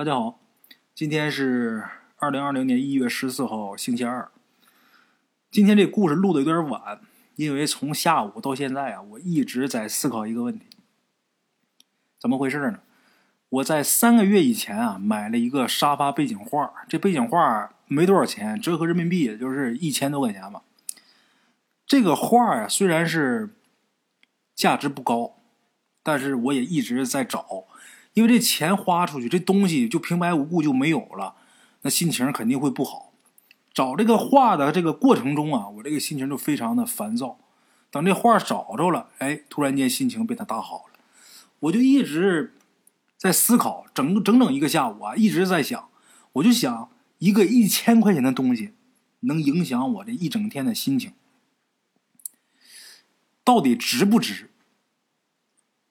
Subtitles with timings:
[0.00, 0.40] 大家好，
[0.94, 1.84] 今天是
[2.16, 4.30] 二零二零年一月十四号，星期二。
[5.50, 7.02] 今天这故事录的有点晚，
[7.36, 10.64] 因为从下午到现在啊，我一直在思考一个问题：
[12.18, 12.80] 怎么回事呢？
[13.50, 20.62] 我在三个月以前啊，买了一个沙发背景画，这背景画没多少钱，折合人民币也就是一千多块钱吧。
[21.86, 23.50] 这个画啊，虽然是
[24.54, 25.36] 价值不高，
[26.02, 27.66] 但是我也一直在找。
[28.20, 31.36] 因为这钱花出去，这东西就平白无故就没有了，
[31.80, 33.14] 那心情肯定会不好。
[33.72, 37.38] 找这个画的这个过程中啊，我这个心情就非常的烦躁。
[37.90, 41.00] 等这画找着了，哎，突然间心情变得大好了。
[41.60, 42.52] 我就一直
[43.16, 45.88] 在思考，整整整一个下午啊，一直在想。
[46.34, 48.74] 我就想，一个一千块钱的东西，
[49.20, 51.14] 能影响我这一整天的心情，
[53.42, 54.50] 到底值不值？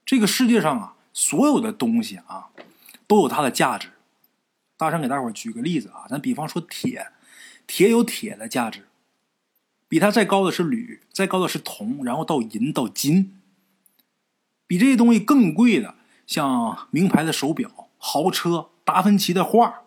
[0.05, 0.95] 这个世界上啊。
[1.13, 2.49] 所有的东西啊，
[3.07, 3.89] 都有它的价值。
[4.77, 7.07] 大山给大伙举个例子啊，咱比方说铁，
[7.67, 8.87] 铁有铁的价值，
[9.87, 13.37] 比它再高的是铝，再高的是铜，然后到银到金。
[14.65, 19.81] 比这些东西更贵的，像名牌的手表、豪车、达芬奇的画。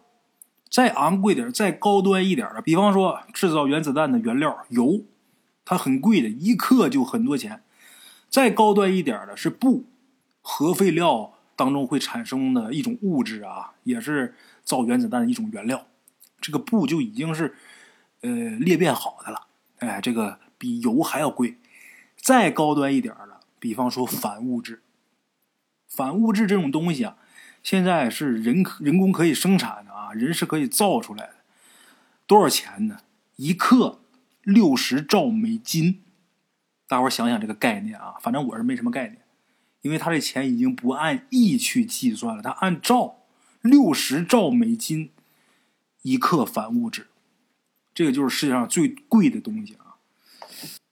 [0.68, 5.04] 再昂贵点、再高端一点的，比方说制造原子弹的原料油，
[5.64, 7.62] 它很贵的，一克就很多钱。
[8.28, 9.84] 再高端一点的是布。
[10.42, 15.86] 核废料当中会产生的一种物质啊，也是造原子弹的一种原料。
[16.40, 17.54] 这个布就已经是
[18.20, 19.46] 呃裂变好的了，
[19.78, 21.56] 哎，这个比油还要贵。
[22.16, 24.82] 再高端一点的，比方说反物质，
[25.88, 27.16] 反物质这种东西啊，
[27.62, 31.34] 现在是人人工可以生产的啊，人是可以造出来的。
[32.26, 32.98] 多少钱呢？
[33.36, 34.00] 一克
[34.42, 36.02] 六十兆美金。
[36.86, 39.21] 大伙想想这个概念啊，反正我是没什么概念。
[39.82, 43.18] 因为他这钱已经不按亿去计算了，他按兆，
[43.60, 45.10] 六十兆美金
[46.02, 47.08] 一克反物质，
[47.92, 49.98] 这个就是世界上最贵的东西啊！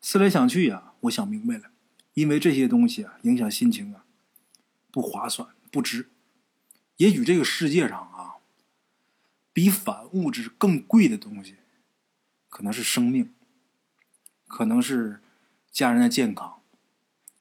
[0.00, 1.70] 思来想去呀，我想明白了，
[2.14, 4.04] 因为这些东西啊，影响心情啊，
[4.90, 6.08] 不划算，不值。
[6.96, 8.42] 也许这个世界上啊，
[9.52, 11.54] 比反物质更贵的东西，
[12.48, 13.32] 可能是生命，
[14.48, 15.20] 可能是
[15.70, 16.60] 家人的健康，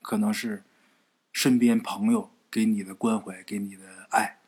[0.04, 0.64] 可能是。
[1.32, 4.40] 身边朋友给你的关怀，给你的爱，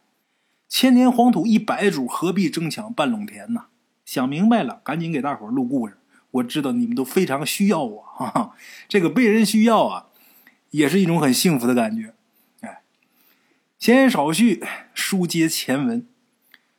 [0.68, 3.66] 千年黄土一百主，何必争抢半垄田呢？
[4.06, 5.98] 想明白了，赶紧给大伙录故事。
[6.32, 8.56] 我知道你们都非常需要我，哈哈，
[8.88, 10.08] 这个被人需要啊，
[10.72, 12.14] 也是一种很幸福的感觉。
[12.62, 12.82] 哎，
[13.78, 14.64] 闲言少叙，
[14.94, 16.08] 书接前文。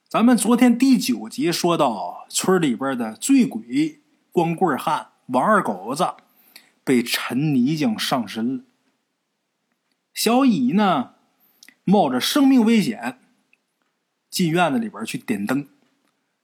[0.08, 6.06] 咱们昨天第九集说到，村里边的醉鬼光棍汉王二狗子
[6.84, 8.64] 被陈泥匠上身了。
[10.14, 11.14] 小乙呢，
[11.84, 13.18] 冒着生命危险
[14.30, 15.68] 进院子里边去点灯，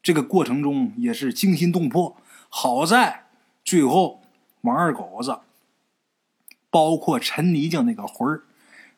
[0.02, 2.16] 这个过程中也是惊心动魄。
[2.48, 3.26] 好在
[3.62, 4.22] 最后
[4.62, 5.40] 王二狗子，
[6.70, 8.44] 包括陈泥匠那个魂儿，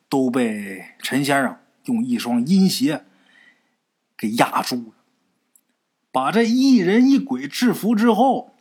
[0.08, 3.04] 都被陈先生用一双阴鞋
[4.16, 4.92] 给压住了。
[6.12, 8.54] 把这一人一鬼制服之后，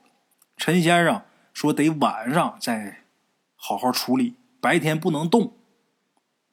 [0.57, 1.21] 陈先生
[1.53, 3.03] 说得晚上再
[3.55, 5.53] 好好处理，白天不能动。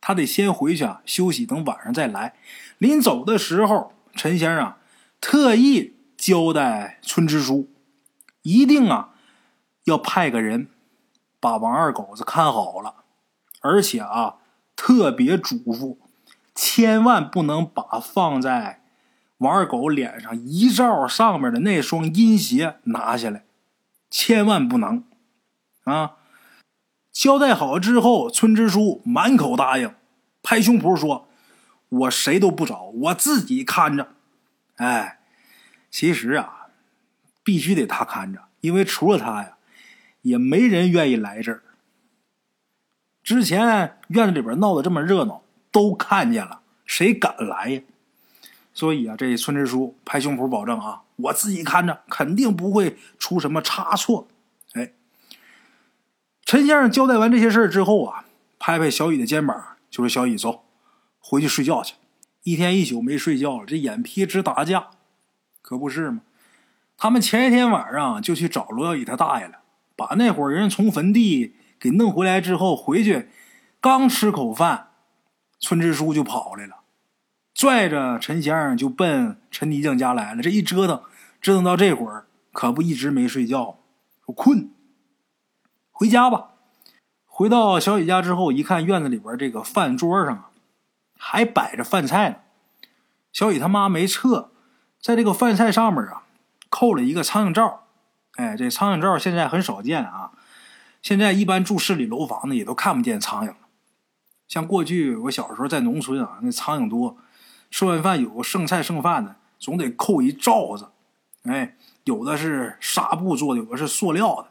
[0.01, 2.35] 他得先回去啊休息，等晚上再来。
[2.79, 4.75] 临走的时候，陈先生
[5.21, 7.69] 特意交代村支书，
[8.43, 9.15] 一定啊
[9.85, 10.69] 要派个人
[11.41, 13.05] 把王二狗子看好了，
[13.61, 14.37] 而且啊
[14.77, 15.97] 特别嘱咐，
[16.55, 18.83] 千万不能把放在
[19.39, 23.45] 王二狗脸上遗照上面的那双阴鞋拿下来，
[24.11, 25.05] 千万不能
[25.85, 26.16] 啊。
[27.17, 29.95] 交代好之后，村支书满口答应，
[30.43, 31.27] 拍胸脯说
[31.89, 34.11] ：“我谁都不找，我自己看着。”
[34.77, 35.21] 哎，
[35.91, 36.67] 其实啊，
[37.43, 39.57] 必须得他看着，因为除了他呀，
[40.21, 41.63] 也没人愿意来这儿。
[43.25, 45.43] 之前院子里边闹得这么热闹，
[45.73, 47.81] 都看见了，谁敢来呀？
[48.75, 54.29] 所以啊，这村支书拍胸脯保证啊，我自己看着，肯定不会出什么差错。
[56.47, 58.25] 陈先生交代完这些事之后啊，
[58.61, 59.61] 拍拍小雨的肩膀，
[59.91, 60.63] 就说：“小雨，走，
[61.19, 61.97] 回去睡觉去。
[62.45, 64.91] 一天一宿没睡觉了，这眼皮直打架，
[65.61, 66.21] 可不是吗？
[66.97, 69.59] 他们前一天晚上就去找罗小雨他大爷了，
[69.97, 73.29] 把那伙人从坟地给弄回来之后，回去
[73.81, 74.91] 刚吃口饭，
[75.59, 76.77] 村支书就跑来了，
[77.53, 80.41] 拽着陈先生就奔陈泥匠家来了。
[80.41, 81.03] 这一折腾，
[81.41, 83.81] 折腾到这会儿，可不一直没睡觉，
[84.25, 84.71] 说困。”
[85.99, 86.51] 回家吧。
[87.25, 90.51] 回到小雨家之后，一看院子里边这个饭桌上啊，
[91.17, 92.37] 还摆着饭菜呢。
[93.33, 94.51] 小雨他妈没撤，
[95.01, 96.25] 在这个饭菜上面啊，
[96.69, 97.85] 扣了一个苍蝇罩。
[98.35, 100.33] 哎，这苍蝇罩现在很少见啊。
[101.01, 103.57] 现在一般住市里楼房的也都看不见苍蝇了。
[104.47, 107.17] 像过去我小时候在农村啊，那苍蝇多，
[107.71, 110.89] 吃完饭有剩菜剩饭的，总得扣一罩子。
[111.45, 114.49] 哎，有的是纱布做的，有的是塑料的，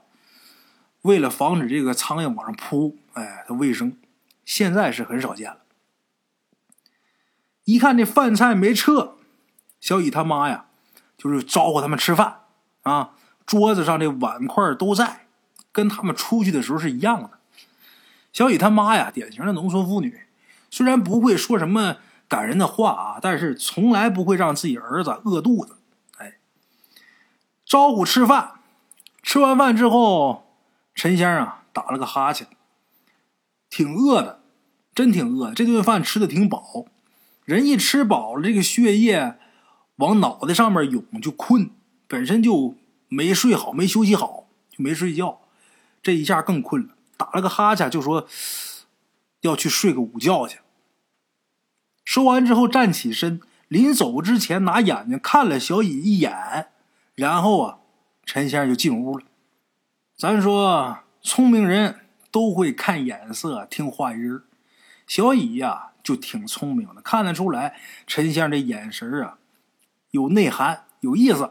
[1.05, 3.95] 为了防止这个苍蝇往上扑，哎，它卫生。
[4.43, 5.59] 现在是很少见了。
[7.65, 9.15] 一看这饭菜没撤，
[9.79, 10.65] 小乙他妈呀，
[11.15, 12.41] 就是招呼他们吃饭
[12.81, 13.11] 啊。
[13.45, 15.27] 桌子上这碗筷都在，
[15.71, 17.29] 跟他们出去的时候是一样的。
[18.33, 20.21] 小乙他妈呀，典型的农村妇女，
[20.71, 21.97] 虽然不会说什么
[22.27, 25.77] 感人的话啊，但是从来不会让自己儿子饿肚子。
[26.17, 26.39] 哎，
[27.63, 28.53] 招呼吃饭，
[29.21, 30.44] 吃完饭之后，
[30.95, 32.47] 陈先生啊打了个哈欠，
[33.69, 34.41] 挺饿的，
[34.95, 35.53] 真挺饿。
[35.53, 36.85] 这顿饭吃的挺饱。
[37.43, 39.37] 人一吃饱了，这个血液
[39.97, 41.69] 往脑袋上面涌，就困。
[42.07, 42.75] 本身就
[43.09, 45.41] 没睡好，没休息好，就没睡觉。
[46.01, 48.27] 这一下更困了，打了个哈欠，就说
[49.41, 50.59] 要去睡个午觉去。
[52.03, 56.69] 说完之后站起身，临走之前拿眼睛看了小乙一眼，
[57.15, 57.79] 然后啊，
[58.25, 59.25] 陈先生就进屋了。
[60.17, 62.01] 咱说聪明人
[62.31, 64.43] 都会看眼色，听话音儿
[65.07, 65.91] 小乙呀。
[66.05, 69.39] 就挺聪明的，看得出来陈先生这眼神啊，
[70.11, 71.49] 有内涵，有意思。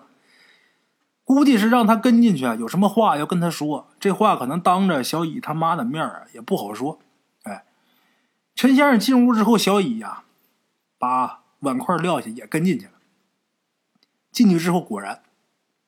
[1.25, 3.89] 估计是让他跟进去啊，有什么话要跟他说。
[3.99, 7.01] 这话可能当着小乙他妈的面啊，也不好说。
[7.43, 7.65] 哎，
[8.55, 10.23] 陈先生进屋之后，小乙呀，
[10.99, 12.93] 把碗筷撂下，也跟进去了。
[14.31, 15.21] 进去之后，果然，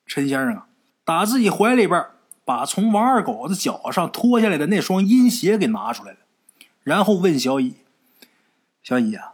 [0.06, 0.67] 陈先生啊，
[1.05, 2.05] 打自己怀里边
[2.47, 6.19] 把从王二狗子脚上脱下来的那双阴鞋给拿出来了，
[6.85, 7.75] 然后问小乙。
[8.85, 9.33] 小乙啊，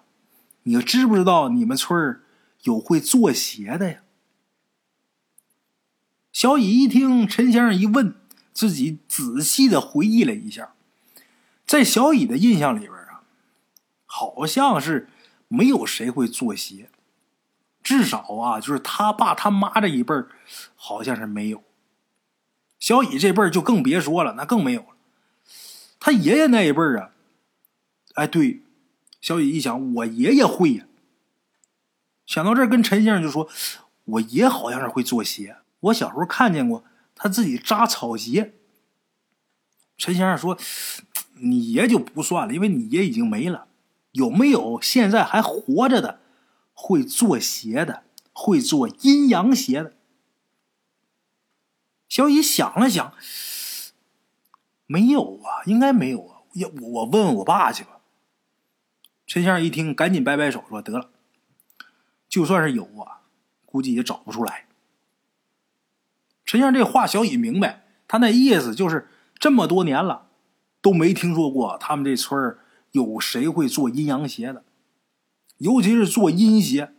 [0.62, 2.22] 你知不知道你们村儿
[2.62, 3.98] 有会做鞋的呀？
[6.32, 8.14] 小乙一听陈先生一问，
[8.54, 10.72] 自己仔细的回忆了一下，
[11.66, 13.24] 在小乙的印象里边啊，
[14.06, 15.10] 好像是
[15.48, 16.88] 没有谁会做鞋，
[17.82, 20.30] 至少啊，就是他爸他妈这一辈儿，
[20.74, 21.62] 好像是没有。
[22.82, 24.88] 小乙这辈儿就更别说了，那更没有了。
[26.00, 27.10] 他爷爷那一辈儿啊，
[28.14, 28.60] 哎，对。
[29.20, 30.86] 小雨一想，我爷爷会呀。
[32.26, 33.48] 想到这儿，跟陈先生就说
[34.04, 36.82] ：“我爷好像是会做鞋，我小时候看见过
[37.14, 38.54] 他自己扎草鞋。”
[39.96, 40.58] 陈先生说
[41.38, 43.68] ：“你爷就不算了，因为你爷已经没了。
[44.10, 46.18] 有没有现在还活着的
[46.72, 48.02] 会做鞋的，
[48.32, 49.92] 会做阴阳鞋的？”
[52.12, 53.14] 小雨想了想，
[54.84, 56.42] 没有啊，应该没有啊。
[56.52, 58.00] 要我问问我爸去吧。
[59.26, 61.08] 陈先生一听，赶紧摆摆手说：“得了，
[62.28, 63.24] 就算是有啊，
[63.64, 64.66] 估计也找不出来。”
[66.44, 70.26] 陈先生这话小乙明白，他那意思就是这么多年了
[70.82, 72.58] 都没听说过他们这村
[72.90, 74.62] 有谁会做阴阳鞋的，
[75.56, 76.92] 尤其是做阴鞋。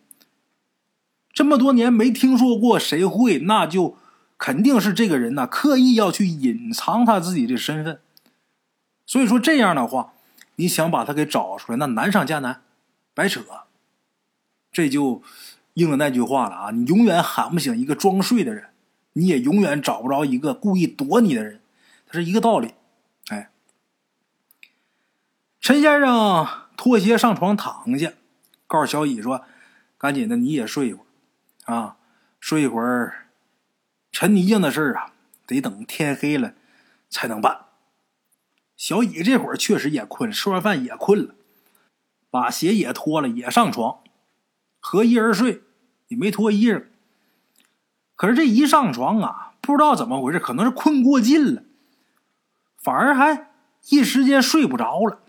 [1.31, 3.99] 这么多年没听说过谁会，那就
[4.43, 8.01] 肯定是这个人呢刻意要去隐藏他自己的身份。
[9.05, 10.11] 所以说这样的话。
[10.57, 12.61] 你想把他给找出来，那难上加难，
[13.15, 13.41] 白扯。
[14.71, 15.23] 这就
[15.73, 16.69] 应了那句话了啊！
[16.69, 18.69] 你永远喊不醒一个装睡的人，
[19.13, 21.59] 你也永远找不着一个故意躲你的人，
[22.05, 22.75] 它是一个道理。
[23.29, 23.49] 哎，
[25.59, 26.47] 陈先生
[26.77, 28.13] 脱鞋上床躺下，
[28.67, 29.43] 告诉小乙说
[29.97, 31.03] ：“赶紧的，你也睡一会
[31.65, 31.97] 儿啊，
[32.39, 33.22] 睡一会儿。
[34.13, 35.11] 陈泥匠的事儿啊，
[35.45, 36.53] 得等天黑了
[37.09, 37.65] 才能办。”
[38.77, 41.35] 小乙这会儿确实也困，吃完饭也困了，
[42.29, 43.99] 把鞋也脱了，也上床，
[44.79, 45.61] 和衣而睡，
[46.07, 46.85] 也没脱衣裳。
[48.15, 51.63] 可是这一上床啊，不知道怎么回事，可能是困过劲了，
[52.77, 53.49] 反而还
[53.89, 55.19] 一时间睡不着了，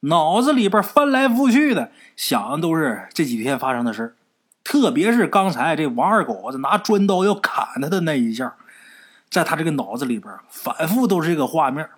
[0.00, 4.16] 脑子里边翻来覆去的想的都是这几天发生的事儿，
[4.62, 8.56] 特别是刚才这王二狗子拿砖刀要砍他的那一下，
[9.28, 11.88] 在他这个脑子里边反复都是这个画面。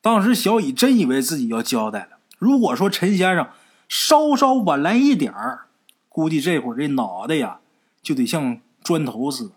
[0.00, 2.18] 当时小乙真以为自己要交代了。
[2.38, 3.48] 如果说陈先生
[3.88, 5.66] 稍稍晚来一点儿，
[6.08, 7.60] 估计这会儿这脑袋呀
[8.02, 9.54] 就得像砖头似的，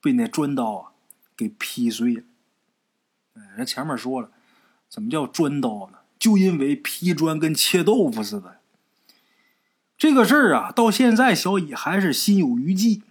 [0.00, 0.90] 被那砖刀啊
[1.36, 2.22] 给劈碎了。
[3.34, 4.30] 哎，人前面说了，
[4.88, 5.98] 怎么叫砖刀呢？
[6.18, 8.56] 就因为劈砖跟切豆腐似的。
[10.04, 13.02] 这个事儿啊，到现在小乙还是心有余悸，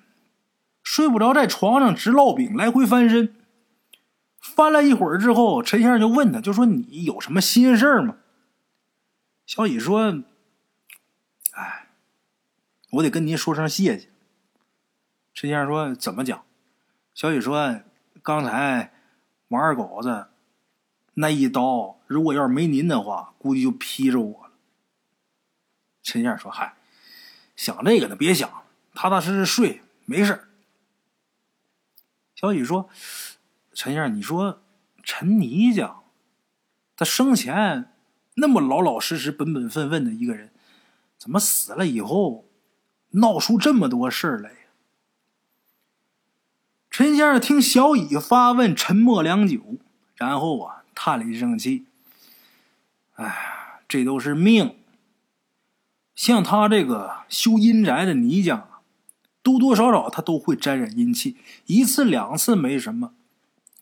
[0.84, 3.34] 睡不着，在床上直烙饼，来回翻身。
[4.40, 8.18] 翻了一会儿之后，陈先生就问他，就说：“你有什么心事吗？”
[9.48, 10.22] 小乙说
[11.54, 11.88] ：“哎，
[12.92, 14.10] 我得跟您说声谢谢。
[15.34, 16.44] 陈先生说：“怎么讲？”
[17.16, 17.82] 小乙说
[18.22, 18.94] ：“刚才
[19.48, 20.28] 王二狗子
[21.16, 24.52] 那一刀，如果要是没您的话，估计就劈着我了。”
[26.04, 26.76] 陈先生说：“嗨，
[27.55, 30.48] 想这个呢，别想，踏踏实实睡，没事
[32.36, 32.89] 小雨说
[33.74, 34.62] ：“陈先生，你说
[35.03, 36.03] 陈泥匠，
[36.95, 37.93] 他生前
[38.36, 40.51] 那么老老实实、本本分分的一个人，
[41.17, 42.45] 怎么死了以后
[43.12, 44.51] 闹出这么多事儿来？”
[46.91, 49.77] 陈先生听小乙发问，沉默良久，
[50.15, 51.86] 然后啊，叹了一声气
[53.15, 54.77] ：“哎，这都是命。
[56.24, 58.80] 像他这个修阴宅的泥匠啊，
[59.42, 63.13] 多多少少他都会沾染阴气，一次两次没什么，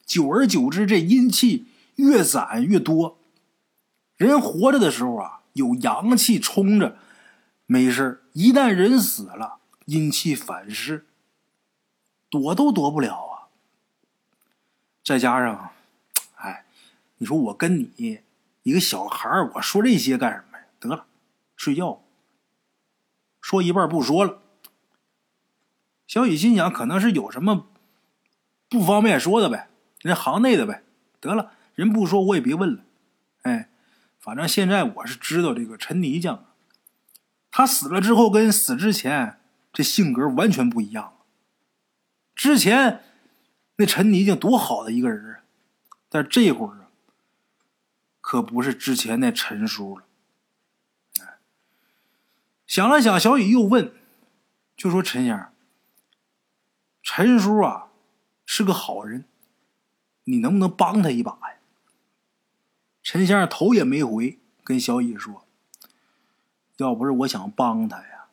[0.07, 1.67] 久而久之，这阴气
[1.97, 3.19] 越攒越多。
[4.17, 6.97] 人活着的时候啊，有阳气冲着，
[7.67, 11.05] 没事一旦人死了，阴气反噬。”
[12.31, 13.53] 躲都躲不了啊！
[15.03, 15.69] 再加上，
[16.37, 16.65] 哎，
[17.19, 18.21] 你说我跟你
[18.63, 20.65] 一个小孩我说这些干什么呀？
[20.79, 21.05] 得了，
[21.55, 22.01] 睡觉。
[23.51, 24.39] 说一半不说了。
[26.07, 27.67] 小雨心想，可能是有什么
[28.69, 29.67] 不方便说的呗，
[29.99, 30.85] 人行内的呗。
[31.19, 32.85] 得了，人不说我也别问了。
[33.41, 33.69] 哎，
[34.17, 36.45] 反正现在我是知道这个陈泥匠，
[37.51, 39.41] 他死了之后跟死之前
[39.73, 41.17] 这性格完全不一样。
[42.33, 43.03] 之前
[43.75, 45.43] 那陈泥匠多好的一个人啊，
[46.07, 46.87] 但这会儿啊，
[48.21, 50.05] 可不是之前那陈叔了。
[52.71, 53.93] 想了想，小雨又问
[54.77, 55.51] ：“就说陈先生，
[57.03, 57.89] 陈叔啊
[58.45, 59.25] 是个好人，
[60.23, 61.57] 你能不能帮他一把呀？”
[63.03, 65.45] 陈先生头也没回，跟小雨说
[66.79, 68.27] ：“要不是我想帮他呀。”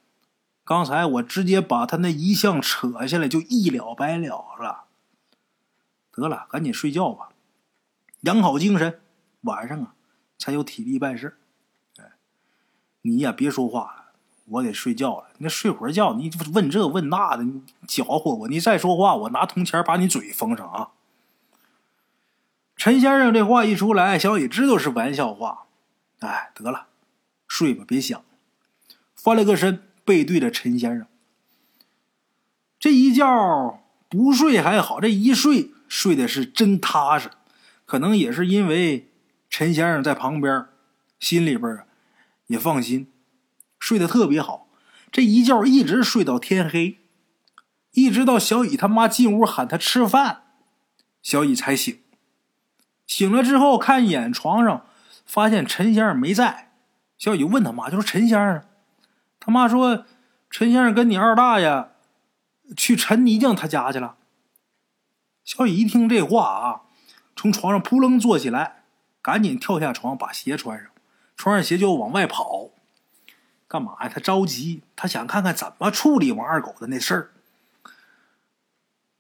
[0.63, 4.85] 刚才我直接把他那遗像扯下来，就一了百了了。
[6.13, 7.31] 得了，赶紧睡觉吧，
[8.21, 9.01] 养好精神，
[9.41, 9.97] 晚上啊
[10.39, 11.39] 才有体力办事。
[11.97, 12.13] 哎，
[13.03, 13.98] 你呀别说话，
[14.49, 15.29] 我得睡觉了。
[15.39, 18.49] 你睡会儿觉，你问这问那的，你搅和我。
[18.49, 20.91] 你再说话，我拿铜钱把你嘴封上啊！
[22.77, 25.67] 陈先生这话一出来，小雨知道是玩笑话。
[26.21, 26.87] 哎，得了，
[27.47, 28.23] 睡吧，别想。
[29.15, 29.85] 翻了个身。
[30.09, 31.07] 背对着陈先生，
[32.81, 33.79] 这一觉
[34.09, 37.31] 不睡还好，这一睡睡的是真踏实。
[37.85, 39.11] 可能也是因为
[39.51, 40.65] 陈先生在旁边，
[41.21, 41.85] 心里边
[42.47, 43.13] 也放心，
[43.79, 44.69] 睡得特别好。
[45.11, 46.99] 这一觉一直睡到天黑，
[47.93, 50.43] 一直到小雨他妈进屋喊他吃饭，
[51.23, 52.01] 小雨才醒。
[53.07, 54.87] 醒了之后看一眼床上，
[55.25, 56.73] 发现陈先生没在。
[57.17, 58.63] 小雨问他妈，就说陈先生。
[59.41, 60.05] 他妈说
[60.51, 61.89] ：“陈先生跟你二大爷
[62.77, 64.17] 去陈泥匠他家去了。”
[65.43, 66.83] 小雨一听这话啊，
[67.35, 68.83] 从床上扑棱坐起来，
[69.23, 70.89] 赶紧跳下床，把鞋穿上，
[71.35, 72.73] 穿上鞋就往外跑。
[73.69, 74.11] 干嘛呀？
[74.13, 77.31] 他着急，他想看看怎么处理王二狗的那事儿。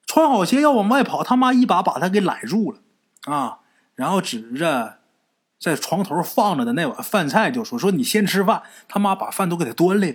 [0.07, 2.81] 穿好鞋要往外跑，他妈一把把他给揽住了
[3.33, 3.61] 啊！
[3.95, 4.97] 然后指着。
[5.61, 10.14] 在床头放着的那碗饭菜，就说：“说你先吃饭。”他妈把饭都给他端来了。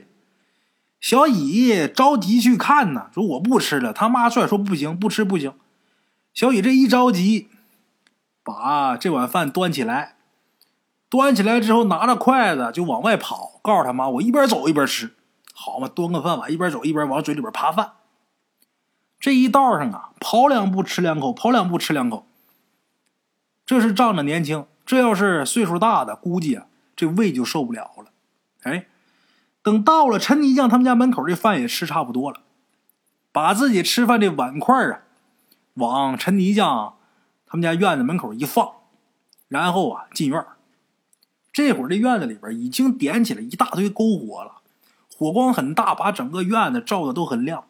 [1.02, 5.54] 小乙着急去看呢，说：“我不吃了。”他妈拽说：“不行，不吃不行。”
[6.34, 7.50] 小乙这一着急，
[8.42, 10.16] 把这碗饭端起来，
[11.14, 15.14] 端起来之后拿着筷子就往外跑，告诉他妈：“我一边走一边吃，
[15.54, 15.88] 好嘛？
[15.88, 17.92] 端个饭碗，一边走一边往嘴里边扒饭。”
[19.22, 22.26] 这一道上啊，跑两步吃两口，跑两步吃两口。
[23.64, 24.66] 这是仗着年轻。
[24.88, 26.66] 这要是岁数大的，估计啊，
[26.96, 28.06] 这胃就受不了了。
[28.64, 28.88] 哎，
[29.62, 32.40] 等到了陈泥匠他们家门口，这饭也吃差不多了，
[33.32, 35.02] 把自己吃饭的碗筷啊，
[35.76, 36.96] 往陈泥匠
[37.46, 38.72] 他们家院子门口一放，
[39.48, 40.44] 然后啊进院
[41.54, 44.62] 这会儿这院子里边已经点起了一大堆篝火了，
[45.16, 47.66] 火光很大，把整个院子照的都很亮。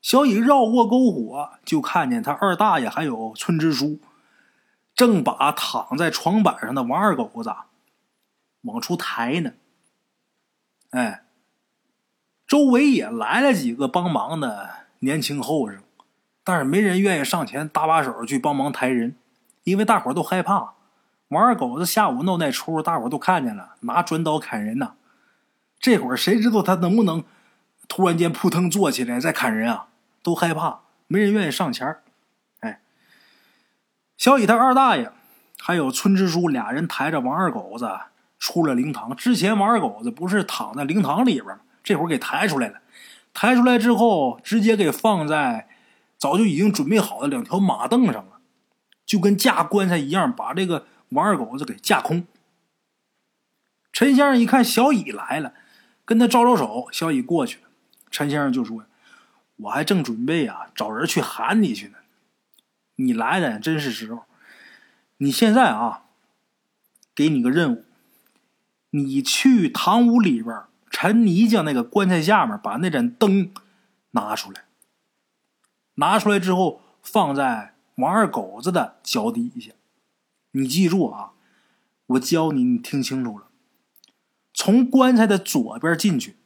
[0.00, 4.00] 小乙绕过篝火，就看见他二大爷还有村支书。
[4.94, 7.54] 正把躺在床板上的王二狗子
[8.62, 9.52] 往出抬呢，
[10.90, 11.22] 哎，
[12.46, 15.82] 周围也来了几个帮忙的年轻后生，
[16.44, 19.16] 但是没人愿意上前搭把手去帮忙抬人，
[19.64, 20.74] 因为大伙都害怕。
[21.30, 24.94] 王二狗子下午闹那出，大伙都看见了，拿砖刀砍人呢。
[25.78, 27.24] 这会儿谁知道他能不能
[27.88, 29.86] 突然间扑腾坐起来再砍人啊？
[30.24, 31.96] 都害怕，没人愿意上前
[32.60, 32.80] 哎
[34.18, 35.12] 小乙他二大爷，
[35.60, 37.88] 还有村支书俩人抬着王二狗子
[38.38, 39.14] 出了灵堂。
[39.14, 41.60] 之前王二狗子不是躺在灵堂里边吗？
[41.84, 42.80] 这会儿给抬出来了，
[43.32, 45.68] 抬出来之后，直接给放在
[46.18, 48.40] 早就已经准备好的两条马凳上了，
[49.06, 52.26] 就跟架棺材一样，把这个王二狗子给架空。
[53.92, 55.54] 陈先生一看小乙来了，
[56.04, 57.68] 跟他招招手，小乙过去了。
[58.10, 58.84] 陈先生就说
[59.56, 61.98] ：“我还正准备啊找人去喊你去呢，
[62.96, 64.24] 你来的真是时候。
[65.18, 66.04] 你现在啊，
[67.14, 67.84] 给你个任务。”
[68.92, 73.52] 你去堂屋里边陈泥匠那个棺材下面，把那盏灯
[74.10, 74.64] 拿出来。
[75.94, 79.70] 拿出来之后，放在王二狗子的脚底下。
[80.52, 81.32] 你记住啊，
[82.06, 83.46] 我教你，你听清楚了。
[84.52, 86.36] 从棺材的左边进去，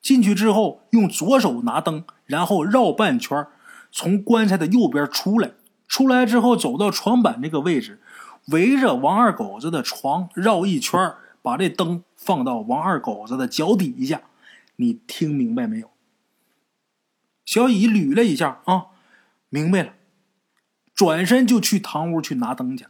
[0.00, 3.46] 进去之后用左手拿灯，然后绕半圈，
[3.90, 5.52] 从棺材的右边出来。
[5.86, 8.00] 出来之后走到床板这个位置，
[8.48, 11.14] 围着王二狗子的床绕一圈。
[11.44, 14.22] 把这灯放到王二狗子的脚底下，
[14.76, 15.90] 你听明白没有？
[17.44, 18.86] 小乙捋了一下啊，
[19.48, 19.94] 明白了，
[20.94, 22.86] 转身就去堂屋去拿灯去。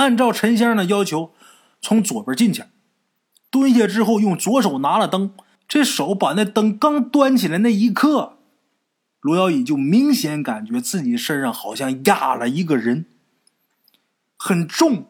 [0.00, 1.34] 按照陈先生的要求，
[1.82, 2.64] 从左边进去，
[3.50, 5.34] 蹲下之后用左手拿了灯，
[5.68, 8.38] 这手把那灯刚端起来那一刻，
[9.20, 13.04] 罗小乙就明显感觉自己身上好像压了一个人，
[14.38, 15.08] 很重。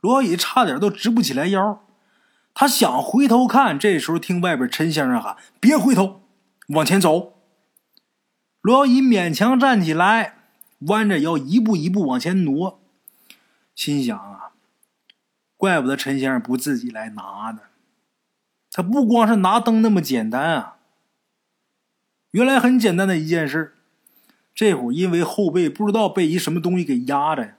[0.00, 1.82] 罗小乙差点都直不起来腰，
[2.54, 6.22] 他想回头看，这时候听外边陈先生喊：“别回头，
[6.68, 7.34] 往前走。”
[8.62, 10.36] 罗小乙勉强站起来，
[10.86, 12.81] 弯着腰一步一步往前挪，
[13.74, 14.52] 心想啊，
[15.56, 17.62] 怪不得陈先生不自己来拿呢，
[18.70, 20.76] 他不光是拿灯那么简单啊。
[22.30, 23.76] 原来很简单的一件事，
[24.54, 27.56] 这会儿因为后背不知道被一什么东西给压着，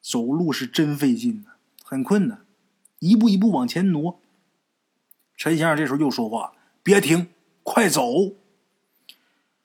[0.00, 1.52] 走路是真费劲呢。
[1.82, 2.44] 很困难，
[2.98, 4.20] 一步一步往前挪。
[5.36, 7.28] 陈先生这时候又说话：“别停，
[7.62, 8.02] 快走！”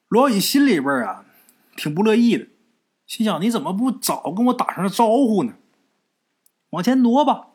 [0.08, 1.26] 罗宇心里边啊，
[1.76, 2.48] 挺不乐意的，
[3.06, 5.54] 心想：“你怎么不早跟我打声招呼呢？”
[6.72, 7.48] 往前挪吧，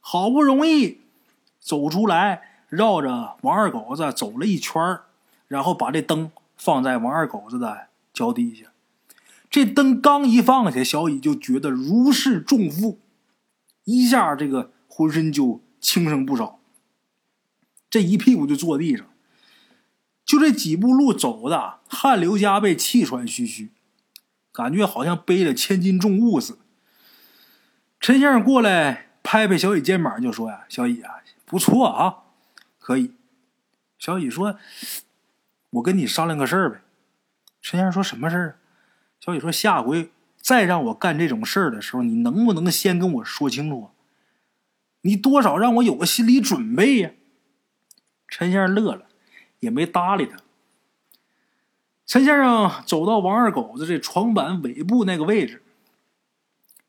[0.00, 1.00] 好不容易
[1.60, 5.00] 走出来，绕着王二狗子走了一圈
[5.46, 8.66] 然后把这灯放在王二狗子的脚底下。
[9.50, 12.98] 这灯刚一放下，小乙就觉得如释重负。
[13.84, 16.60] 一下，这个浑身就轻省不少，
[17.88, 19.06] 这一屁股就坐地上，
[20.26, 23.70] 就这几步路走的汗流浃背、气喘吁吁，
[24.52, 26.58] 感觉好像背着千斤重物似的。
[28.00, 32.24] 陈先生过来拍拍小乙肩膀，就说：“呀，小乙啊，不错啊，
[32.78, 33.12] 可以。”
[33.98, 34.58] 小乙说
[35.70, 36.80] ：“我跟你商量个事儿呗。”
[37.60, 38.58] 陈先生说什么事儿？
[39.20, 43.90] 小乙说：“下回。”再让我干这种事儿的时候，你能不能先跟我说清楚？
[45.02, 47.10] 你多少让我有个心理准备呀？
[48.28, 49.06] 陈先生乐了，
[49.58, 50.38] 也没搭理他。
[52.06, 55.62] 陈先生走到王二狗子这床板尾部那个位置，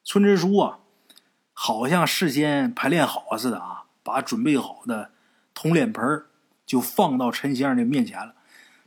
[0.03, 0.79] 村支书啊，
[1.61, 5.11] 好像事先排练好似的啊，把准备好的
[5.53, 6.23] 铜脸盆
[6.65, 8.33] 就放到陈先生的面前了。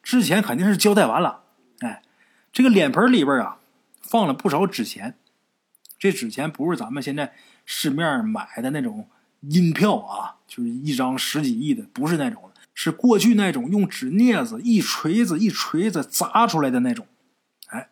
[0.03, 1.43] 之前肯定是交代完了，
[1.81, 2.01] 哎，
[2.51, 3.59] 这个脸盆里边啊。
[4.01, 5.19] 放了不少纸钱，
[5.99, 7.35] 这纸钱不是咱们现在
[7.67, 9.09] 市面买的那种
[9.41, 17.07] 银票啊，就是一张十几亿的，不是那种的，是过去那种用纸镊子一锤子一锤子砸出来的那种。
[17.69, 17.91] 哎，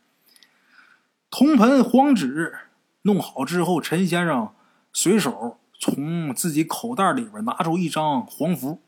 [1.31, 2.55] 铜盆黄纸
[3.03, 4.55] 弄好之后，陈先生
[4.93, 8.81] 随手从自己口袋里边拿出一张黄符，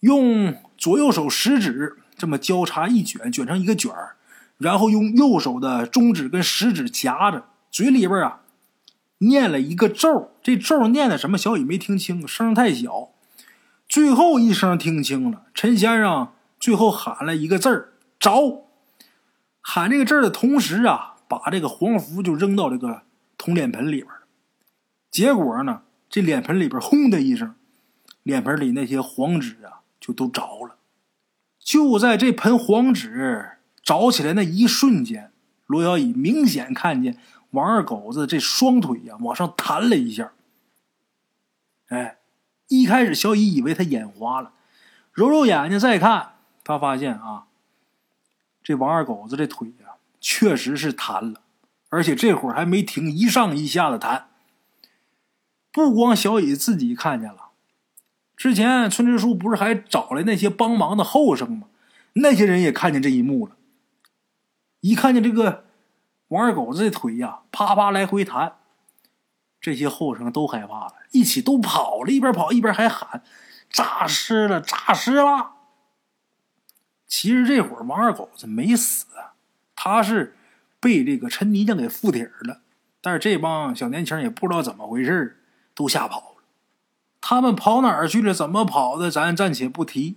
[0.00, 4.16] 用左右手食指这么交叉一卷，卷成一个卷儿。
[4.58, 8.40] 然后用右手的中指跟食指夹着，嘴里边啊
[9.18, 11.38] 念了一个咒，这咒念的什么？
[11.38, 13.10] 小雨没听清，声太小。
[13.88, 18.66] 最后一声听清了，陈先生最后喊了一个字儿“着”。
[19.62, 23.02] 喊这个字儿的同时啊，把这个黄符就扔到这个
[23.36, 24.08] 铜脸盆里边
[25.10, 27.54] 结果呢，这脸盆里边轰的一声，
[28.22, 30.76] 脸盆里那些黄纸啊就都着了。
[31.58, 33.52] 就在这盆黄纸。
[33.84, 35.32] 着起来那一瞬间，
[35.64, 37.16] 罗小乙明显看见
[37.52, 40.32] 王二狗子这双腿呀往上弹了一下。
[41.86, 42.18] 哎，
[42.66, 44.52] 一开始小乙以为他眼花了，
[45.10, 47.46] 揉揉眼睛再看，他发现啊，
[48.62, 51.40] 这王二狗子这腿呀确实是弹了，
[51.88, 54.27] 而且这会儿还没停，一上一下的弹。
[55.86, 57.50] 不光小乙自己看见了，
[58.36, 61.68] 之前村支书不是还找来那些帮忙的后生吗？
[62.14, 63.56] 那些人也看见这一幕了。
[64.80, 65.64] 一看见这个
[66.28, 68.54] 王二狗子的腿呀，啪啪来回弹，
[69.60, 73.22] 这些后生都害怕了，一起都跑了，一边跑一边还喊
[73.70, 75.52] ：“诈尸了，诈尸了！”
[77.06, 79.06] 其实这会儿王二狗子没死，
[79.74, 80.36] 他是
[80.80, 82.60] 被这个陈泥匠给附体了。
[83.00, 85.40] 但是这帮小年轻也不知道怎么回事
[85.78, 86.42] 都吓跑了。
[87.20, 88.34] 他们跑哪儿去了？
[88.34, 89.12] 怎么跑的？
[89.12, 90.16] 咱暂且不提。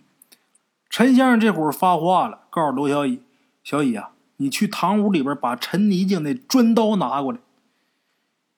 [0.89, 3.21] 陈先生这会儿发话了，告诉罗小乙
[3.63, 7.37] ：“小乙啊，你去堂屋里边把陈泥匠那砖刀拿过来。”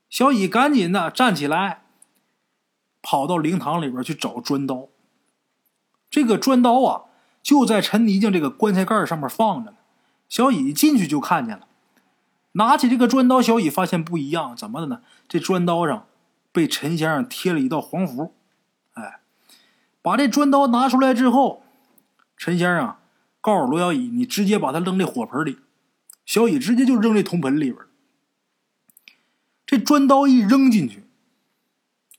[0.10, 1.84] 小乙赶紧的站起来，
[3.02, 4.88] 跑到灵堂里边去找砖刀。
[6.10, 7.02] 这个砖刀啊，
[7.42, 9.78] 就在陈泥匠这个棺材盖上面放着呢。
[10.30, 11.68] 小乙进去就看见了。
[12.54, 15.02] 拿起这个砖刀，小乙发现不一样，怎么的呢？
[15.28, 16.06] 这砖刀上
[16.54, 18.34] 被陈先生贴了一道黄符。
[18.94, 19.20] 哎，
[20.02, 21.64] 把这砖刀拿出来之后，
[22.38, 22.96] 陈先生
[23.42, 25.58] 告诉罗小乙：“你直接把它扔这火盆里。”
[26.26, 27.84] 小乙直接就扔这铜盆里边。
[29.66, 31.04] 这砖刀一扔进去，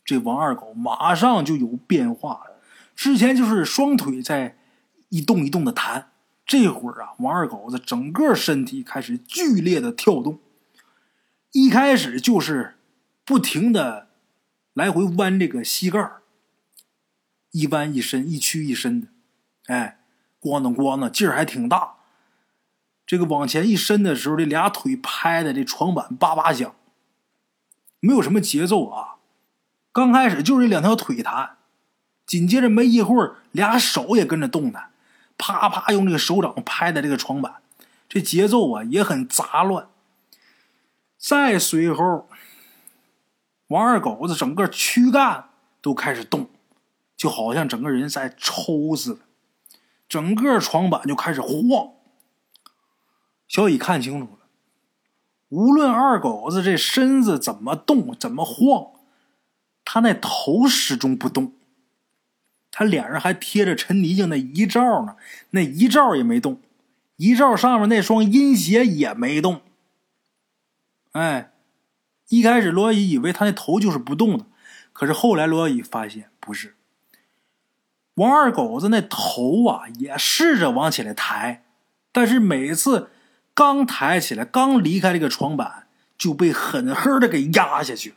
[0.04, 2.60] 这王二狗马上就有变化了。
[2.94, 4.58] 之前就是双腿在
[5.08, 6.10] 一动一动的弹。
[6.44, 10.40] 这会儿啊，王二狗子整个身体开始剧烈的跳动，
[11.52, 12.74] 一开始就是
[13.24, 14.08] 不停的
[14.74, 16.10] 来回弯这个膝盖
[17.52, 19.06] 一弯一伸，一屈一伸的，
[19.66, 20.00] 哎，
[20.40, 21.94] 咣当咣当，劲儿还挺大。
[23.06, 26.74] 这个往前一伸的时候，这俩腿拍的这床板叭叭响，
[28.00, 29.16] 没有什么节奏啊。
[29.92, 31.58] 刚开始就是两条腿弹，
[32.26, 34.90] 紧接着没一会儿，俩手也跟着动弹。
[35.38, 37.62] 啪啪用这个手掌拍的这个床板，
[38.08, 39.86] 这节奏啊也很杂乱。
[41.18, 42.28] 再随后，
[43.68, 45.50] 王二狗子整个躯干
[45.80, 46.48] 都开始动，
[47.16, 49.20] 就好像整个人在抽似的，
[50.08, 51.90] 整个床板就开始晃。
[53.48, 54.46] 小乙看清楚了，
[55.48, 58.92] 无论二狗子这身子怎么动、怎么晃，
[59.84, 61.52] 他那头始终不动。
[62.70, 65.14] 他脸上还贴着陈泥匠那遗照呢，
[65.50, 66.60] 那遗照也没动，
[67.16, 69.60] 遗照上面那双阴鞋也没动。
[71.12, 71.52] 哎，
[72.28, 74.46] 一开始罗小乙以为他那头就是不动的，
[74.92, 76.74] 可是后来罗小乙发现不是。
[78.14, 81.64] 王二狗子那头啊也试着往起来抬，
[82.12, 83.10] 但是每次
[83.54, 88.14] 刚抬起来，刚离开这个床板，就被狠狠的给压下去。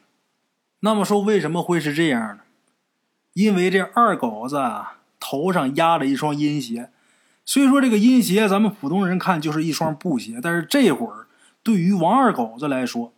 [0.82, 2.44] 那么说，为什么会是这样呢？
[3.34, 4.64] 因为这二狗子
[5.20, 6.92] 头上压了一双阴鞋，
[7.44, 11.26] 虽说这个阴鞋咱们普通人看就是一双布鞋，但是这会儿
[11.64, 13.14] 对于王二狗子来说，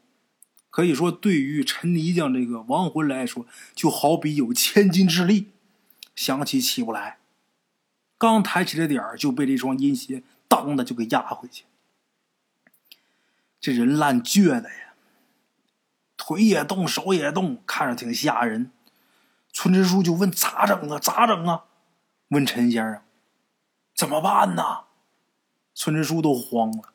[0.69, 5.49] 可以说对于陈泥匠这个亡魂来说，就好比有千斤之力，
[6.15, 7.17] 想起起不来，
[8.17, 11.65] 刚抬起了点儿就被这双阴鞋当的就给压回去，
[13.59, 14.93] 这人烂倔的呀，
[16.15, 18.71] 腿也动，手也动，看着挺吓人。
[19.51, 20.99] 村支书就问：“咋整啊？
[20.99, 21.65] 咋整啊？”
[22.29, 23.01] 问陈先生
[23.95, 24.81] ：“怎么办呢？”
[25.73, 26.93] 村支书都慌了。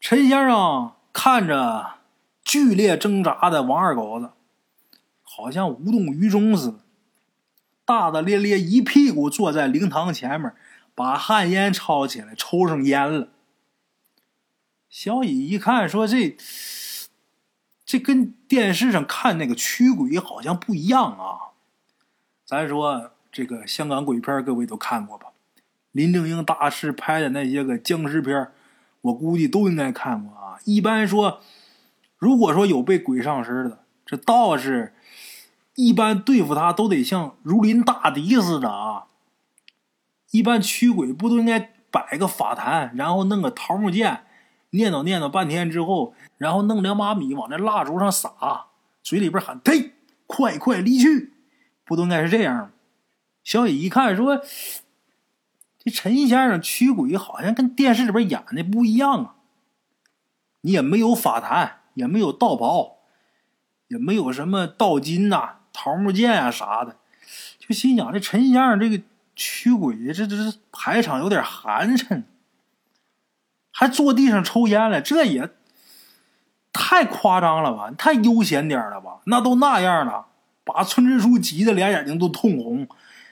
[0.00, 1.98] 陈先生看着
[2.44, 4.30] 剧烈挣扎的王二狗子，
[5.22, 6.80] 好像无动于衷似的，
[7.84, 10.54] 大大咧咧一屁股坐在灵堂前面，
[10.94, 13.28] 把旱烟抄起来抽上烟了。
[14.88, 16.36] 小乙一看，说：“这……”
[17.84, 21.52] 这跟电视上看那个驱鬼好像不一样啊！
[22.46, 25.26] 咱说这个香港鬼片，各位都看过吧？
[25.90, 28.50] 林正英大师拍的那些个僵尸片，
[29.02, 30.58] 我估计都应该看过啊。
[30.64, 31.42] 一般说，
[32.22, 34.94] 如果说有被鬼上身的，这道士
[35.74, 39.06] 一般对付他都得像如临大敌似的啊。
[40.30, 44.22] 一般驱鬼不都应该摆个法坛，然后弄个桃木剑？
[44.70, 48.66] 念叨念叨半天之后，然后弄两把米往那蜡烛上撒，
[49.02, 49.90] 嘴里边喊：“忒
[50.28, 51.32] 快快离去！”
[51.84, 52.70] 不都应该是这样吗？
[53.42, 54.40] 小野一看说
[55.82, 59.34] ：“这陈先生驱鬼好像跟电视里边演的不一样啊！
[60.60, 62.96] 你也没有法坛，也没有道袍，
[63.88, 66.96] 也没有什么道金呐、桃木剑啊啥的，
[67.58, 69.02] 就心想这陈先生这个
[69.34, 72.24] 驱鬼，这这这排场有点寒碜。”
[73.74, 75.48] 还坐地上抽烟了，这也
[76.74, 77.90] 太夸张了吧？
[77.96, 79.20] 太悠闲点了吧？
[79.24, 80.26] 那都那样了，
[80.62, 82.86] 把村支书急得俩眼睛都通红。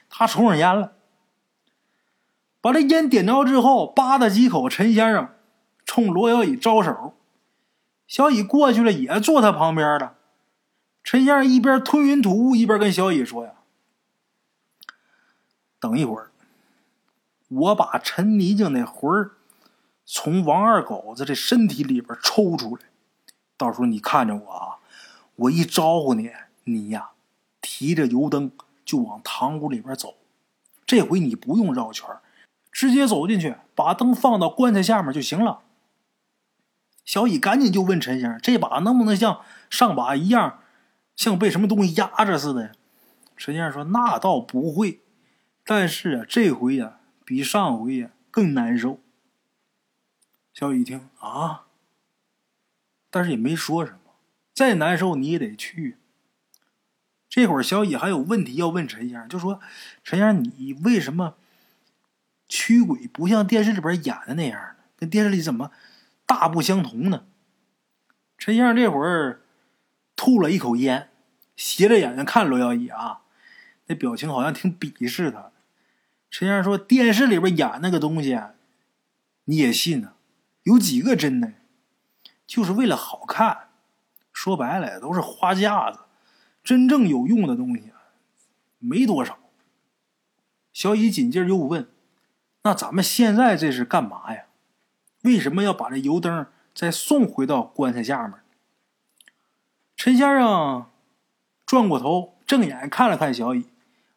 [0.09, 0.92] 他抽上烟了，
[2.62, 4.66] 把这烟点着之后，扒拉几口。
[4.66, 5.29] 陈先生
[5.85, 7.14] 冲罗小乙招手，
[8.11, 10.16] 小乙过去了，也坐他旁边了。
[11.05, 13.53] 陈先生一边吞云吐雾，一边跟小乙说：“呀，
[15.79, 16.33] 等一会儿，
[17.49, 19.31] 我把陈泥匠那魂儿。”
[20.05, 22.83] 从王二狗子这身体里边抽出来，
[23.57, 24.79] 到时候你看着我啊，
[25.37, 26.33] 我一招呼你，
[26.64, 27.11] 你呀，
[27.61, 28.51] 提着油灯
[28.85, 30.16] 就往堂屋里边走。
[30.85, 32.09] 这回你不用绕圈
[32.73, 35.61] 直接走进去，把灯放到棺材下面就行了。
[37.11, 40.61] 小乙赶紧就问陈先生：“这把能不能像上把一样，
[41.16, 42.70] 像被什么东西压着似的？”
[43.37, 45.01] 陈先生说：“那倒不会，
[45.64, 49.01] 但是啊，这回呀比上回呀更难受。”
[50.55, 51.64] 小乙听啊，
[53.11, 53.99] 但是也没说什么。
[54.55, 55.96] 再难受你也得去。
[57.29, 59.59] 这会儿小乙还有问题要问陈先生，就说
[60.05, 61.35] ：“陈先生，你为什么
[62.46, 64.77] 驱鬼不像电视里边演的那样呢？
[64.96, 65.73] 跟电视里怎么
[66.31, 67.25] 大不相同呢？”
[68.38, 69.43] 陈先生这会儿
[70.14, 71.11] 吐了一口烟，
[71.57, 73.23] 斜着眼睛看罗小乙啊，
[73.87, 75.51] 那表情好像挺鄙视他。
[76.31, 78.38] 陈先生说：“电视里边演那个东西，
[79.47, 80.12] 你也信呢？
[80.62, 81.55] 有几个真的？
[82.47, 83.71] 就是为了好看。
[84.33, 85.99] 说白了，都是花架子。”
[86.62, 87.90] 真正有用的东西
[88.79, 89.38] 没多少。
[90.73, 91.88] 小乙紧接着又问
[92.62, 94.45] ：“那咱们现在这是干嘛呀？
[95.22, 98.38] 为什么要把这油灯再送回到棺材下面？”
[99.96, 100.87] 陈先生
[101.66, 103.66] 转过头，正眼看了看小乙，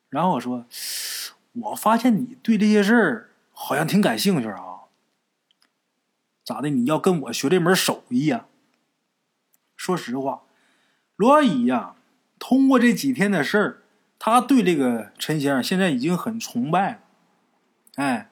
[0.10, 0.66] 然后说
[1.54, 4.84] ：“我发现你对这些事儿好像挺感兴趣啊。
[6.44, 6.70] 咋的？
[6.70, 8.46] 你要跟我学这门手艺呀？”
[9.76, 10.44] 说实话，
[11.16, 11.96] 罗乙呀。
[12.40, 13.84] 通过这几天的事儿，
[14.20, 17.00] 他对这个陈先生现在已经很崇拜了。
[17.96, 18.30] 哎，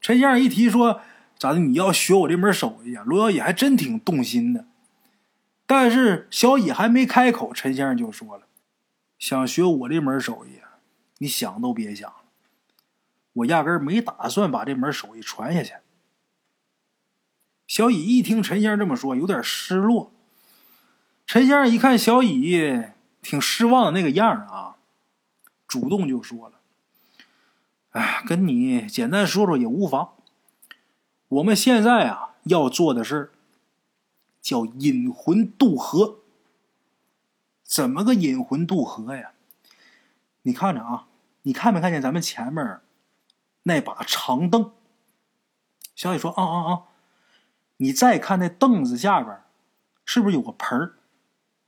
[0.00, 1.00] 陈先生一提说
[1.42, 3.02] 咋的，你要学我这门手艺啊？
[3.04, 4.64] 罗小野还真挺动心的。
[5.66, 8.46] 但是小乙还没开口，陈先生就说了
[9.18, 10.60] ：“想学我这门手艺，
[11.18, 12.12] 你想都别想。
[13.32, 15.72] 我压根儿没打算把这门手艺传下去。”
[17.66, 20.12] 小乙一听陈先生这么说，有点失落。
[21.26, 22.84] 陈先生一看小乙
[23.20, 24.76] 挺失望的那个样啊，
[25.66, 26.60] 主动就说了
[27.90, 30.12] ：“哎，跟你简单说说也无妨。
[31.32, 33.32] 我们现在啊要做的事
[34.42, 36.18] 叫引魂渡河。
[37.62, 39.32] 怎么个引魂渡河呀？
[40.42, 41.06] 你看着啊，
[41.42, 42.80] 你看没看见咱们前面
[43.62, 44.72] 那把长凳？”
[45.96, 46.82] 小雨说：“啊啊啊！
[47.78, 49.40] 你再看那凳子下边，
[50.04, 50.96] 是不是有个盆儿？”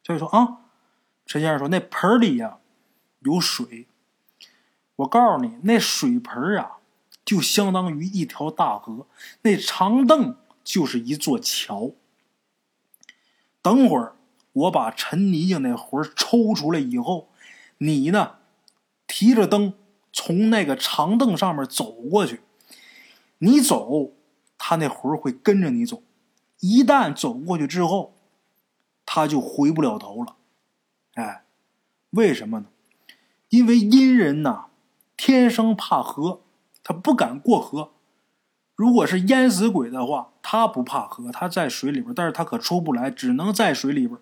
[0.04, 0.58] 小雨说：“啊，
[1.24, 2.58] 陈先生说那盆里呀
[3.20, 3.88] 有水。
[4.96, 6.80] 我告诉你，那水盆啊
[7.24, 9.06] 就相当于一条大河，
[9.42, 11.92] 那长凳就是一座桥。
[13.62, 14.16] 等会儿
[14.52, 17.30] 我把陈泥匠那魂抽出来以后，
[17.78, 18.36] 你呢
[19.06, 19.74] 提着灯
[20.12, 22.40] 从那个长凳上面走过去。
[23.38, 24.12] 你走，
[24.58, 26.02] 他那魂会跟着你走。
[26.60, 28.12] 一旦走过去之后。”
[29.06, 30.34] 他就回不了头了，
[31.12, 31.44] 哎，
[32.10, 32.66] 为什么呢？
[33.50, 34.68] 因为阴人呐，
[35.14, 36.40] 天生怕河，
[36.84, 37.90] 他不敢过河。
[38.76, 44.16] 如果是淹死鬼的话，他不怕河，他在水里边，但是他可出不来，只能在水里边。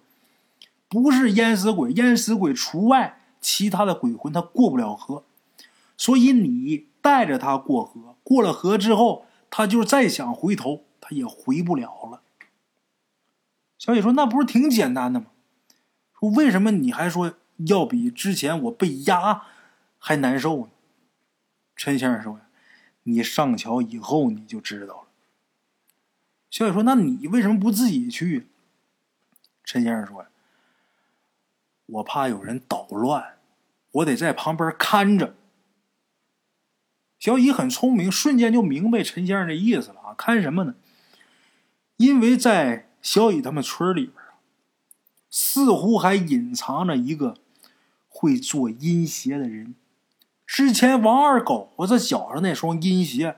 [0.89, 5.25] 不是淹死鬼，淹死鬼除外，其他的鬼魂他过不了河。
[5.97, 12.21] 所以你带着他过河，过了河之后，他就再想回头，他也回不了了。
[13.79, 15.27] 小野说：“那不是挺简单的吗？
[16.21, 17.35] 说为什么你还说
[17.67, 19.43] 要比之前我被压
[19.99, 20.69] 还难受呢？”
[21.75, 22.39] 陈先生说
[23.05, 25.09] ：“你上桥以后你就知道了。”
[26.51, 28.49] 小野说：“那你为什么不自己去？”
[29.65, 30.27] 陈先生说
[31.87, 33.39] ：“我怕有人捣乱，
[33.91, 35.35] 我得在旁边看着。”
[37.19, 40.15] 小乙很聪明，瞬间就明白陈先生的意思了啊！
[40.15, 40.75] 看什么呢？
[41.97, 42.89] 因为在。
[43.03, 44.39] 小乙他们村里边啊，
[45.29, 47.37] 似乎还隐藏着一个
[48.09, 49.75] 会做阴邪的人。
[50.47, 53.37] 之前王二狗子脚上那双阴鞋，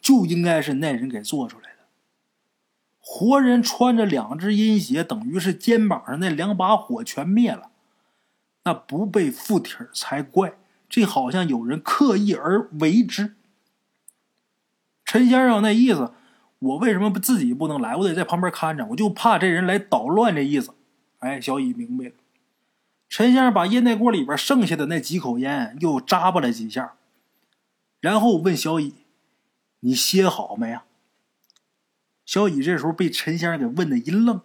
[0.00, 1.76] 就应该是那人给做出来的。
[2.98, 7.70] 活人穿着两只阴鞋，等于是肩膀上那两把火全灭了，
[8.64, 10.54] 那不被附体才怪。
[10.88, 13.34] 这好像有人刻意而为之。
[15.04, 16.12] 陈先生那意思。
[16.58, 17.94] 我为什么自己不能来？
[17.94, 20.34] 我得在旁边看着，我就怕这人来捣乱。
[20.34, 20.72] 这意思，
[21.18, 22.12] 哎，小乙明白了。
[23.08, 26.94] 陈先生把烟袋锅里边剩下的那几口烟又扎巴了几下，
[28.00, 28.94] 然后问小乙
[29.80, 30.84] ：“你歇好没呀？”
[32.26, 34.40] 小乙这时候被陈先生给问的一愣，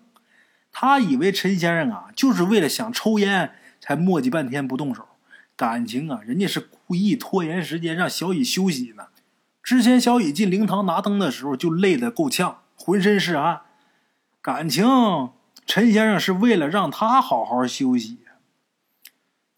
[0.71, 5.07] 他以为陈先生啊就是为了想抽烟才磨叽半天不动手，
[5.55, 9.07] 感情啊人家是故意拖延时间让小乙休息呢。
[9.63, 13.61] 之前小乙进灵堂拿灯的时候就累得够呛，浑身是汗。
[14.41, 14.85] 感情
[15.65, 18.19] 陈先生是为了让他好好休息。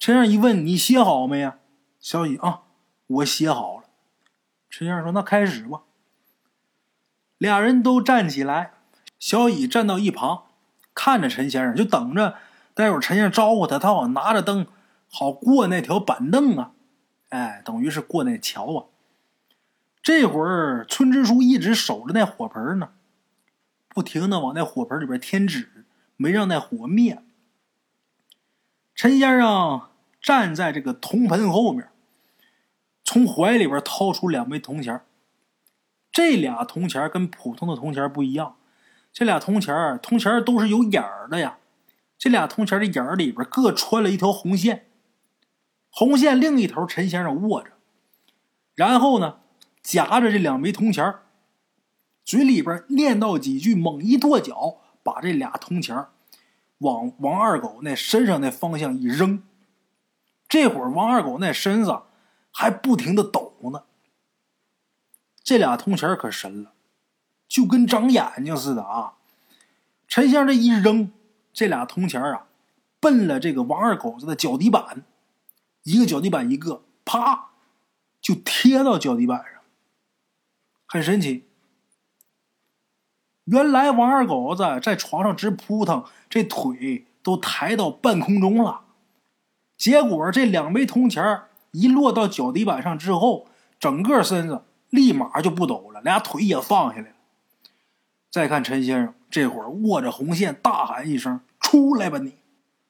[0.05, 1.59] 陈先生一问：“你歇好没呀？”
[1.97, 2.63] 小乙啊，
[3.07, 3.85] 我歇好了。
[4.69, 5.83] 陈先生说：“那开始吧。”
[7.39, 8.73] 俩人都站起来，
[9.17, 10.47] 小乙站到一旁，
[10.93, 12.35] 看着陈先生，就等着
[12.73, 14.67] 待会儿陈先生招呼他，他好拿着灯，
[15.09, 16.73] 好过那条板凳啊。
[17.29, 18.85] 哎，等于是过那桥啊。
[20.01, 22.89] 这会儿村支书一直守着那火盆呢，
[23.87, 25.85] 不停的往那火盆里边添纸，
[26.17, 27.23] 没让那火灭。
[28.93, 29.83] 陈先生
[30.23, 31.89] 站在这个铜盆后面。
[33.03, 35.01] 从怀里边掏出两枚铜钱
[36.09, 38.55] 这俩铜钱跟普通的铜钱不一样，
[39.12, 41.57] 这俩铜钱铜钱都是有眼儿的呀。
[42.17, 44.86] 这俩铜钱的眼儿里边各穿了一条红线，
[45.89, 47.71] 红线另一头陈先生握着，
[48.75, 49.39] 然后呢
[49.81, 51.13] 夹着这两枚铜钱
[52.23, 56.05] 嘴里边念叨几句，猛一跺脚，把这俩铜钱
[56.77, 59.43] 往王二狗那身上那方向一扔。
[60.53, 62.03] 这会儿王二狗那身子。
[62.55, 63.85] 还不停的抖呢。
[65.43, 66.73] 这俩铜钱可神了，
[67.47, 69.15] 就跟长眼睛似的啊！
[70.07, 71.11] 陈先生这一扔，
[71.51, 72.45] 这俩铜钱啊，
[72.99, 75.03] 奔了这个王二狗子的脚底板，
[75.81, 77.49] 一个脚底板一个，啪，
[78.21, 79.63] 就贴到脚底板上。
[80.85, 81.47] 很神奇。
[83.45, 88.81] 原来王二狗子在床上直扑腾，这腿都抬到半空中了。
[89.77, 93.47] 结果这两枚铜钱一落到脚底板上之后，
[93.79, 97.15] 整个身子立马就不抖了，俩腿也放下来了。
[98.29, 102.33] 再看陈先生，这会儿握着红线，大喊一声：“出来吧你！”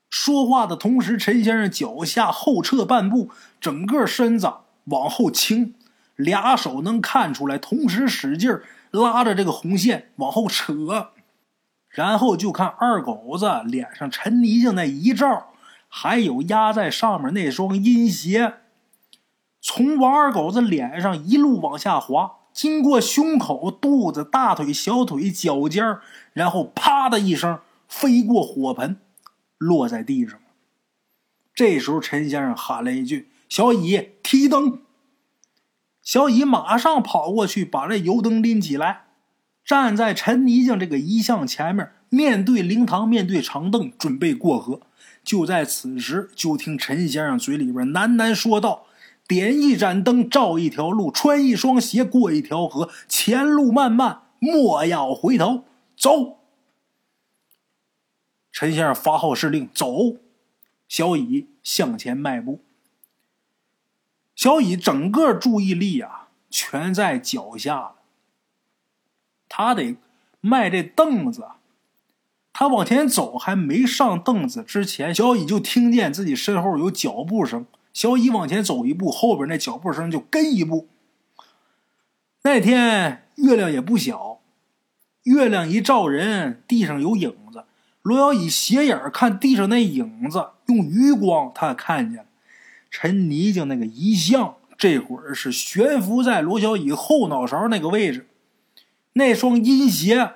[0.09, 4.51] 说话的同时，陈先生脚下后撤半步，整个身子
[4.85, 5.73] 往后倾，
[6.15, 8.59] 俩手能看出来，同时使劲
[8.91, 11.11] 拉着这个红线往后扯。
[11.89, 15.52] 然后就看二狗子脸上陈泥匠那一照，
[15.95, 18.55] 还有压在上面那双阴鞋。
[19.61, 25.99] 从王二狗子脸上一路往下滑，经过胸口、肚子、大腿、小腿、脚尖
[26.33, 28.97] 然后啪的一声飞过火盆，
[29.59, 30.39] 落在地上。
[31.53, 34.81] 这时候，陈先生喊了一句：“小乙，提灯。”
[36.01, 39.03] 小乙马上跑过去，把这油灯拎起来，
[39.63, 44.81] 站在陈泥匠这个遗像前面，面对灵堂，面对长凳，准备过河。
[45.23, 48.85] 就在此时，就听陈先生嘴里边喃喃说道。
[49.25, 52.89] 点一盏灯，照一条路；穿一双鞋，过一条河。
[53.07, 55.63] 前路漫漫，莫要回头。
[55.95, 56.39] 走！
[58.51, 60.17] 陈先生发号施令，走。
[60.89, 62.61] 小乙向前迈步。
[64.35, 67.95] 小乙整个注意力啊，全在脚下了。
[69.47, 69.95] 他得
[70.41, 71.47] 迈这凳子。
[72.53, 77.65] 他往前走，还没上凳子之前，小乙就听见自己身后有脚步声。
[77.91, 80.87] 小乙往前走一步，后边那脚步声就跟一步。
[82.43, 84.39] 那天月亮也不小，
[85.23, 87.65] 月亮一照人，地上有影子。
[88.01, 92.25] 罗小乙斜眼看地上那影子，用余光他看见了
[92.91, 98.27] 陈泥匠那个遗像，这会儿是悬浮在罗小乙后脑勺那个位置，
[99.13, 100.33] 那双阴鞋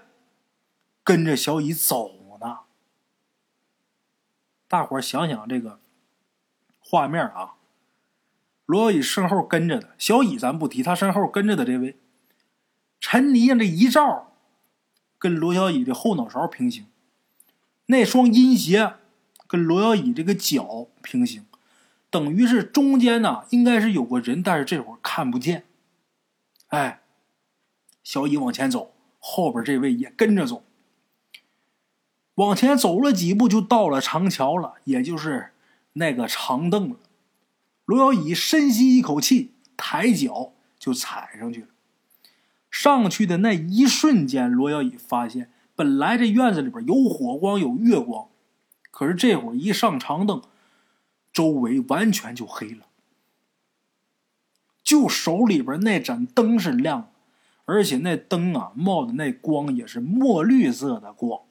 [1.08, 2.60] 跟着小乙走呢。
[4.68, 5.80] 大伙想想这个。
[6.82, 7.56] 画面啊，
[8.66, 11.98] 罗小乙身后跟着的小乙咱不提，他身后跟着的这位
[13.00, 14.34] 陈泥匠这一照，
[15.18, 16.88] 跟罗小乙的后脑勺平行，
[17.86, 18.96] 那双阴鞋
[19.48, 21.46] 跟罗小乙这个脚平行，
[22.10, 25.66] 等于是中间呢应该是有个人，但是这会儿看不见。
[26.68, 27.02] 哎，
[28.04, 30.64] 小乙往前走，后边这位也跟着走，
[32.38, 35.52] 往前走了几步就到了长桥了，也就是。
[36.00, 36.98] 那个长凳了，
[37.86, 41.68] 罗小乙深吸一口气，抬脚就踩上去了。
[42.70, 48.28] 上去的那一瞬间，罗小乙发现，本来这院子里边有火光有月光，
[48.92, 50.40] 可是这会儿一上长凳，
[51.34, 52.86] 周围完全就黑了。
[54.84, 57.12] 就手里边那盏灯是亮，
[57.66, 61.42] 而且那灯啊冒的那光也是墨绿色的光。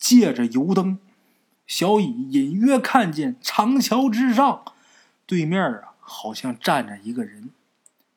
[0.00, 0.98] 借着油灯。
[1.66, 4.64] 小乙隐约看见长桥之上，
[5.26, 7.50] 对面啊，好像站着一个人。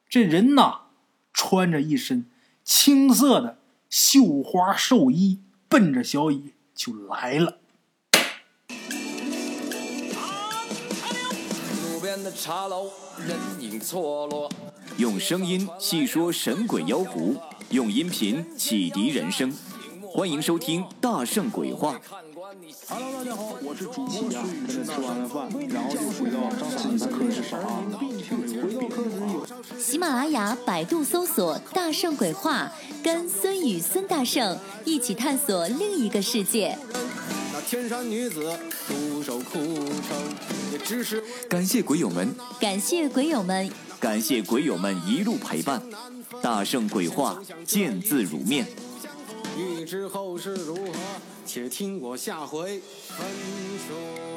[0.09, 0.85] 这人呐，
[1.31, 2.25] 穿着一身
[2.63, 3.59] 青色的
[3.89, 7.59] 绣花寿衣，奔着小乙就来了。
[12.35, 12.89] 茶楼
[13.27, 14.49] 人影错落
[14.97, 17.35] 用声音细说神鬼妖狐，
[17.69, 19.53] 用音频启迪人生。
[20.15, 21.95] 欢迎收听《大圣鬼话》。
[22.87, 26.37] Hello，大家好，我是主播喜啊，跟着吃完了饭，然后就回到
[26.69, 27.81] 自己的课室上啊。
[28.61, 32.71] 回到课室有喜马拉雅、百度搜索“大圣鬼话”，
[33.03, 34.55] 跟孙宇、孙大圣
[34.85, 36.77] 一起探索另一个世界。
[37.51, 38.55] 那天山女子
[38.87, 40.15] 独守枯城，
[40.71, 43.67] 也只是感谢鬼友们，感谢鬼友们，
[43.99, 45.81] 感谢鬼友们一路陪伴。
[46.39, 48.67] 大圣鬼话，见字如面。
[49.55, 50.93] 欲知后事如何，
[51.45, 53.27] 且听我下回分
[53.87, 54.32] 说。